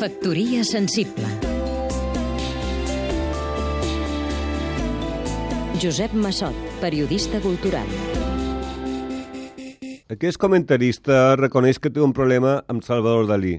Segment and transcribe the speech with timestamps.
[0.00, 1.28] Factoria sensible
[5.82, 7.84] Josep Massot, periodista cultural
[10.08, 13.58] Aquest comentarista reconeix que té un problema amb Salvador Dalí.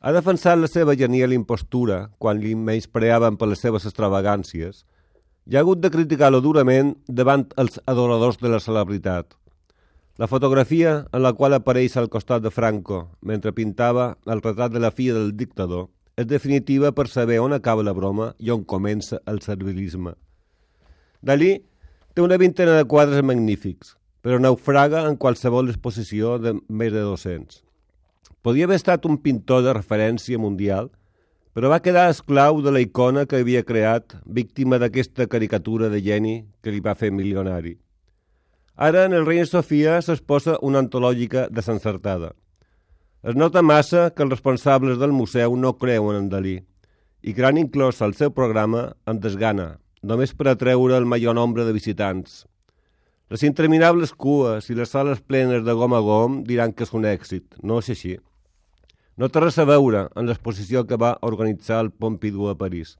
[0.00, 4.86] Ha defensat la seva genial impostura quan li menyspreaven per les seves extravagàncies
[5.52, 9.36] i ha hagut de criticar-lo durament davant els adoradors de la celebritat.
[10.20, 14.80] La fotografia en la qual apareix al costat de Franco mentre pintava el retrat de
[14.82, 15.86] la filla del dictador
[16.20, 20.12] és definitiva per saber on acaba la broma i on comença el servilisme.
[21.24, 21.62] Dalí
[22.12, 27.62] té una vintena de quadres magnífics, però naufraga en qualsevol exposició de més de 200.
[28.44, 30.90] Podia haver estat un pintor de referència mundial,
[31.56, 36.34] però va quedar esclau de la icona que havia creat, víctima d'aquesta caricatura de geni
[36.60, 37.78] que li va fer milionari.
[38.76, 42.32] Ara, en el Reina Sofia, s'exposa una antològica desencertada.
[43.22, 46.54] Es nota massa que els responsables del museu no creuen en Dalí
[47.22, 51.66] i que l'han inclòs al seu programa amb desgana, només per atreure el major nombre
[51.68, 52.46] de visitants.
[53.28, 57.04] Les interminables cues i les sales plenes de gom a gom diran que és un
[57.04, 57.60] èxit.
[57.62, 58.16] No és així.
[59.16, 62.96] No té res a veure en l'exposició que va organitzar el Pompidou a París.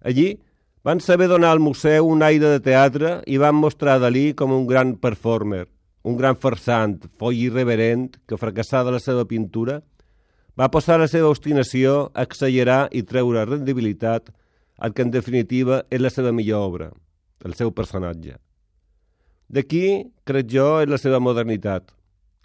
[0.00, 0.38] Allí
[0.86, 4.68] van saber donar al museu un aire de teatre i van mostrar Dalí com un
[4.68, 5.64] gran performer,
[6.06, 9.80] un gran farsant, foll irreverent que, fracassada la seva pintura,
[10.54, 14.30] va posar la seva obstinació a exagerar i treure rendibilitat
[14.78, 16.88] el que en definitiva és la seva millor obra,
[17.42, 18.38] el seu personatge.
[19.50, 21.90] D'aquí, crec jo, és la seva modernitat.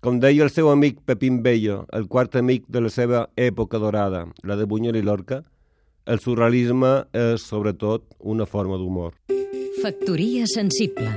[0.01, 4.25] Com deia el seu amic Pepín Bello, el quart amic de la seva època dorada,
[4.41, 5.43] la de Buñuel i Lorca,
[6.05, 9.13] el surrealisme és, sobretot, una forma d'humor.
[9.81, 11.09] Factoria sensible